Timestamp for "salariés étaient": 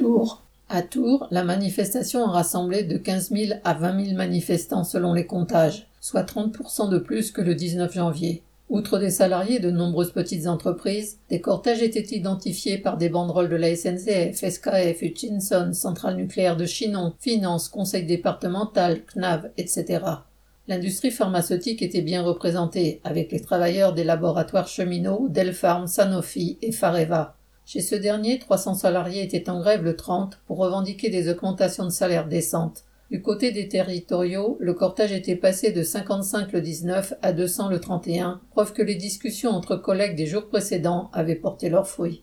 28.74-29.48